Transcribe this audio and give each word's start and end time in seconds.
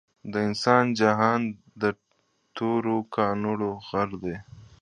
د 0.31 0.33
انسان 0.47 0.83
جهان 0.99 1.41
د 1.81 1.83
تورو 2.55 2.97
کانړو 3.15 3.71
غر 3.87 4.09
دے 4.23 4.35